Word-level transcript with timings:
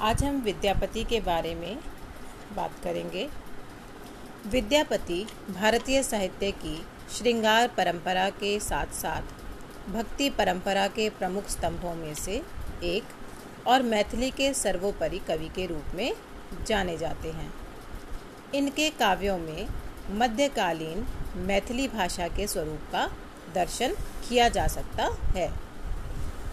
आज 0.00 0.22
हम 0.24 0.36
विद्यापति 0.40 1.02
के 1.04 1.20
बारे 1.20 1.54
में 1.54 1.78
बात 2.56 2.74
करेंगे। 2.84 3.28
विद्यापति 4.46 5.26
भारतीय 5.50 6.02
साहित्य 6.02 6.50
की 6.50 6.86
श्रृंगार 7.12 7.68
परंपरा 7.68 8.28
के 8.30 8.60
साथ 8.60 8.86
साथ 8.86 9.22
भक्ति 9.90 10.30
परंपरा 10.30 10.86
के 10.88 11.08
प्रमुख 11.10 11.48
स्तंभों 11.48 11.94
में 11.94 12.14
से 12.14 12.42
एक 12.82 13.02
और 13.66 13.82
मैथिली 13.82 14.30
के 14.30 14.52
सर्वोपरि 14.54 15.18
कवि 15.18 15.48
के 15.48 15.66
रूप 15.66 15.94
में 15.94 16.12
जाने 16.66 16.96
जाते 16.98 17.30
हैं। 17.30 17.52
इनके 18.54 18.88
काव्यों 18.90 19.38
में 19.38 19.66
मध्यकालीन 20.10 21.06
मैथिली 21.36 21.88
भाषा 21.88 22.28
के 22.28 22.46
स्वरूप 22.46 22.88
का 22.92 23.06
दर्शन 23.54 23.94
किया 24.28 24.48
जा 24.48 24.66
सकता 24.66 25.10
है। 25.36 25.50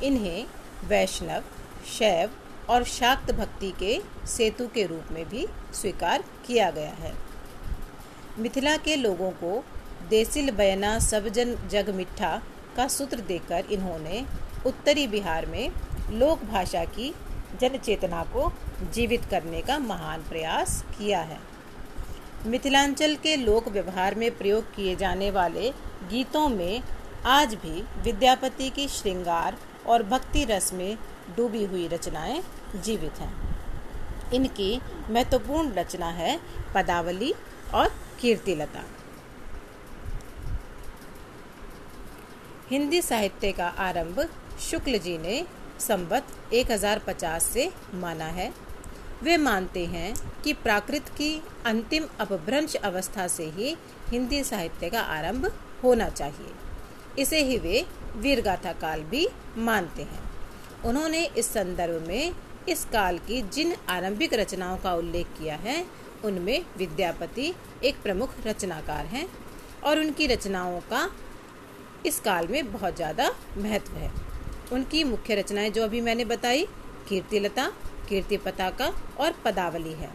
इन्हें 0.04 0.45
वैष्णव, 0.84 1.43
शैव 1.97 2.29
और 2.69 2.83
शाक्त 2.83 3.31
भक्ति 3.31 3.71
के 3.79 3.99
सेतु 4.27 4.67
के 4.67 4.85
रूप 4.85 5.11
में 5.11 5.23
भी 5.29 5.45
स्वीकार 5.73 6.23
किया 6.47 6.69
गया 6.71 6.93
है। 6.99 7.13
मिथिला 8.39 8.75
के 8.77 8.95
लोगों 8.95 9.29
को 9.33 9.63
देसिल 10.09 10.51
बयना 10.51 10.97
सब 10.99 11.27
जन 11.27 11.55
जग 11.69 11.89
मिठा 11.89 12.41
का 12.77 12.87
सूत्र 12.87 13.19
देकर 13.27 13.71
इन्होंने 13.71 14.25
उत्तरी 14.65 15.07
बिहार 15.07 15.45
में 15.45 15.69
लोक 16.11 16.43
भाषा 16.43 16.83
की 16.85 17.13
जन 17.61 17.77
चेतना 17.77 18.23
को 18.23 18.51
जीवित 18.93 19.25
करने 19.25 19.61
का 19.61 19.77
महान 19.79 20.21
प्रयास 20.21 20.83
किया 20.89 21.19
है। 21.21 21.39
मिथिलांचल 22.45 23.15
के 23.15 23.35
लोक 23.35 23.68
व्यवहार 23.68 24.15
में 24.15 24.29
प्रयोग 24.37 24.75
किए 24.75 24.95
जाने 24.95 25.31
वाले 25.31 25.69
गीतों 26.09 26.47
में 26.49 26.81
आज 27.25 27.54
भी 27.55 27.81
विद्यापति 28.04 28.69
की 28.69 28.87
श्रृंगार 28.87 29.57
और 29.89 30.04
भक्ति 30.04 30.43
रस 30.46 30.73
में 30.73 30.97
डूबी 31.37 31.64
हुई 31.65 31.87
रचनाएँ 31.87 32.44
जीवित 32.75 33.19
हैं। 33.19 33.33
इनकी 34.33 34.81
महत्वपूर्ण 35.09 35.73
रचना 35.73 36.09
है 36.09 36.39
पदावली 36.75 37.33
और 37.73 37.91
कीर्तिलता। 38.19 38.83
हिंदी 42.69 43.02
साहित्य 43.02 43.52
का 43.52 43.67
आरंभ 43.67 44.30
शुक्ल 44.59 44.97
जी 44.97 45.17
ने 45.17 45.45
संबत 45.80 46.23
1050 46.53 47.43
से 47.43 47.71
माना 47.93 48.25
है। 48.25 48.53
वे 49.23 49.38
मानते 49.38 49.85
हैं 49.85 50.13
कि 50.43 50.53
प्राकृत 50.53 51.09
की 51.09 51.43
अंतिम 51.65 52.08
अपभ्रंश 52.19 52.75
अवस्था 52.75 53.27
से 53.27 53.45
ही 53.49 53.77
हिंदी 54.09 54.43
साहित्य 54.43 54.89
का 54.89 55.02
आरंभ 55.02 55.45
होना 55.83 56.09
चाहिए। 56.09 56.66
इसे 57.19 57.41
ही 57.43 57.57
वे 57.57 57.85
वीरगाथा 58.15 58.73
काल 58.73 59.03
भी 59.03 59.27
मानते 59.59 60.03
हैं। 60.03 60.19
उन्होंने 60.85 61.23
इस 61.37 61.47
संदर्भ 61.47 62.07
में 62.07 62.33
इस 62.69 62.83
काल 62.85 63.17
की 63.17 63.41
जिन 63.53 63.75
आरंभिक 63.89 64.33
रचनाओं 64.33 64.77
का 64.77 64.93
उल्लेख 64.93 65.27
किया 65.39 65.55
है, 65.55 65.85
उनमें 66.25 66.65
विद्यापति 66.77 67.53
एक 67.83 68.01
प्रमुख 68.03 68.35
रचनाकार 68.47 69.05
हैं 69.05 69.27
और 69.83 69.99
उनकी 69.99 70.27
रचनाओं 70.27 70.79
का 70.89 71.09
इस 72.05 72.19
काल 72.19 72.47
में 72.47 72.71
बहुत 72.73 72.95
ज़्यादा 72.95 73.29
महत्व 73.57 73.93
है। 73.93 74.11
उनकी 74.73 75.03
मुख्य 75.03 75.35
रचनाएँ 75.35 75.69
जो 75.69 75.83
अभी 75.83 76.02
मैंने 76.02 76.25
बताई, 76.25 76.65
कीर्तिलता 77.09 77.71
कीर्ति 78.09 78.37
पताका 78.37 78.91
और 79.19 79.33
पदावली 79.45 79.93
है। 79.93 80.09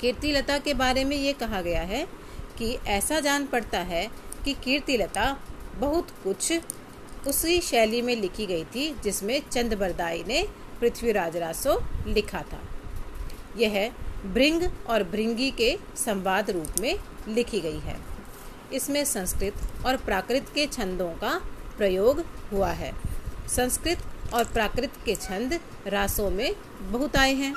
कीर्तिलता 0.00 0.58
के 0.58 0.74
बारे 0.74 1.04
में 1.04 1.16
ये 1.16 1.32
कहा 1.32 1.60
गया 1.62 1.82
है 1.82 2.04
कि 2.58 2.72
ऐसा 2.88 3.20
जान 3.20 3.46
पड़ता 3.46 3.78
है 3.82 4.06
कि 4.44 4.52
कीर्तिलता 4.54 5.36
बहुत 5.80 6.10
कुछ 6.24 6.52
उसी 7.28 7.60
शैली 7.60 8.02
में 8.02 8.16
लिखी 8.16 8.46
गई 8.46 8.64
थी, 8.64 8.94
जिसमें 9.04 9.40
चंद 9.50 9.74
बरदाई 9.74 10.24
ने 10.28 10.46
पृथ्वीराज 10.80 11.36
रासो 11.36 11.82
लिखा 12.06 12.42
था। 12.42 12.60
यह 13.56 13.90
भृंग 14.24 14.62
और 14.88 15.02
भृंगी 15.02 15.50
के 15.50 15.78
संवाद 15.96 16.50
रूप 16.50 16.80
में 16.80 16.98
लिखी 17.28 17.60
गई 17.60 17.78
है। 17.78 17.96
इसमें 18.72 19.04
संस्कृत 19.04 19.54
और 19.86 19.96
प्राकृत 19.96 20.50
के 20.54 20.66
छंदों 20.66 21.10
का 21.10 21.40
प्रयोग 21.76 22.24
हुआ 22.52 22.70
है। 22.70 22.92
संस्कृत 23.48 23.98
और 24.34 24.44
प्राकृत 24.44 24.92
के 25.04 25.14
छंद 25.14 25.60
रासों 25.86 26.30
में 26.30 26.54
बहुत 26.80 27.16
आए 27.16 27.34
हैं। 27.34 27.54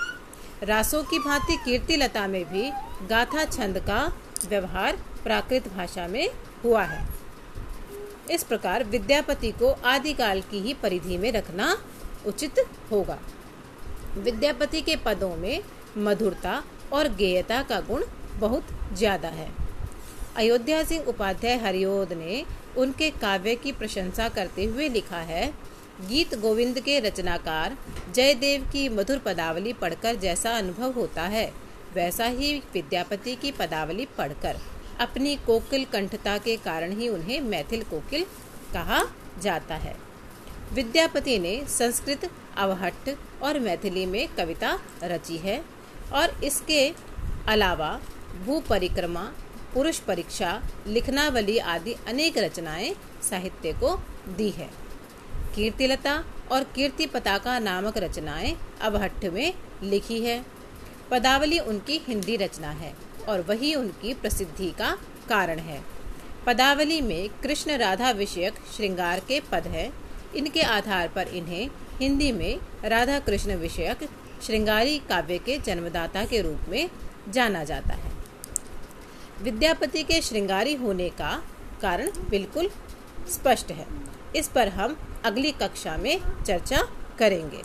रासों 0.63 1.03
की 1.03 1.19
भांति 1.19 1.55
कीर्ति 1.55 1.95
लता 1.95 2.27
में 2.27 2.43
भी 2.45 2.69
गाथा 3.09 3.45
छंद 3.45 3.79
का 3.79 4.13
व्यवहार 4.49 4.97
प्राकृत 5.23 5.67
भाषा 5.67 6.07
में 6.07 6.29
हुआ 6.63 6.83
है। 6.83 7.16
इस 8.29 8.43
प्रकार 8.43 8.83
विद्यापति 8.85 9.51
को 9.51 9.71
आदिकाल 9.85 10.41
की 10.41 10.59
ही 10.59 10.73
परिधि 10.73 11.17
में 11.17 11.31
रखना 11.31 11.75
उचित 12.27 12.59
होगा। 12.91 13.17
विद्यापति 14.17 14.81
के 14.81 14.95
पदों 14.95 15.35
में 15.35 15.61
मधुरता 15.97 16.61
और 16.93 17.07
गेयता 17.15 17.61
का 17.63 17.79
गुण 17.81 18.03
बहुत 18.39 18.67
ज़्यादा 18.93 19.29
है। 19.29 19.49
अयोध्या 20.35 20.83
सिंह 20.83 21.05
उपाध्याय 21.05 21.55
हरिओद 21.57 22.13
ने 22.13 22.43
उनके 22.77 23.09
काव्य 23.11 23.55
की 23.55 23.71
प्रशंसा 23.71 24.27
करते 24.29 24.65
हुए 24.65 24.89
लिखा 24.89 25.19
है, 25.19 25.47
गीत 26.01 26.35
गोविंद 26.39 26.79
के 26.79 26.99
रचनाकार 26.99 27.77
जयदेव 28.15 28.67
की 28.73 28.87
मधुर 28.89 29.17
पदावली 29.17 29.73
पढ़कर 29.73 30.15
जैसा 30.15 30.57
अनुभव 30.57 30.91
होता 30.91 31.23
है, 31.23 31.51
वैसा 31.95 32.25
ही 32.25 32.53
विद्यापति 32.73 33.35
की 33.35 33.51
पदावली 33.51 34.07
पढ़कर। 34.17 34.59
अपनी 34.99 35.35
कोकिल 35.35 35.85
कंठता 35.85 36.37
के 36.37 36.55
कारण 36.57 36.91
ही 36.91 37.09
उन्हें 37.09 37.39
मैथिल 37.41 37.83
कोकिल 37.83 38.23
कहा 38.73 39.03
जाता 39.41 39.75
है। 39.75 39.95
विद्यापति 40.73 41.37
ने 41.39 41.65
संस्कृत 41.67 42.29
अवहट्ट 42.57 43.09
और 43.43 43.59
मैथिली 43.59 44.05
में 44.05 44.27
कविता 44.27 44.77
रची 45.03 45.37
है 45.37 45.63
और 46.13 46.43
इसके 46.43 46.93
अलावा 47.47 47.99
भू 48.45 48.59
परिक्रमा 48.59 49.31
पुरुष 49.73 49.99
परीक्षा, 49.99 50.61
लिखनावली 50.87 51.57
आदि 51.57 51.93
अनेक 52.07 52.37
रचनाएँ 52.37 52.93
साहित्य 53.29 53.73
को 53.73 53.95
दी 54.27 54.49
है। 54.49 54.69
कीर्तिलता 55.55 56.23
और 56.51 56.63
कीर्ति 56.63 57.05
पताका 57.05 57.57
नामक 57.59 57.97
रचनाएँ 57.97 58.55
अवहट्ठ 58.81 59.25
में 59.25 59.53
लिखी 59.83 60.19
है। 60.21 60.45
पदावली 61.11 61.59
उनकी 61.59 61.97
हिंदी 62.07 62.35
रचना 62.35 62.69
है। 62.71 62.93
और 63.27 63.41
वही 63.41 63.75
उनकी 63.75 64.13
प्रसिद्धि 64.13 64.69
का 64.69 64.97
कारण 65.29 65.59
है। 65.59 65.81
पदावली 66.45 67.01
में 67.01 67.29
कृष्ण 67.29 67.77
राधा 67.77 68.11
विषयक 68.11 68.53
श्रृंगार 68.75 69.19
के 69.19 69.39
पद 69.39 69.67
है। 69.67 69.91
इनके 70.35 70.61
आधार 70.61 71.07
पर 71.07 71.27
इन्हें 71.27 71.69
हिंदी 72.01 72.31
में 72.31 72.59
राधा 72.83 73.19
कृष्ण 73.19 73.55
विषयक 73.55 74.09
श्रृंगारी 74.43 74.99
काव्य 74.99 75.37
के 75.37 75.57
जन्मदाता 75.57 76.25
के 76.25 76.41
रूप 76.41 76.69
में 76.69 76.89
जाना 77.29 77.63
जाता 77.63 77.93
है। 77.93 78.11
विद्यापति 79.41 80.03
के 80.03 80.21
श्रृंगारी 80.21 80.73
होने 80.75 81.09
का 81.09 81.43
कारण 81.81 82.11
बिल्कुल 82.29 82.69
स्पष्ट 83.31 83.71
है। 83.71 83.87
इस 84.35 84.47
पर 84.47 84.67
हम 84.67 84.97
अगली 85.23 85.51
कक्षा 85.51 85.97
में 85.97 86.19
चर्चा 86.47 86.87
करेंगे। 87.19 87.61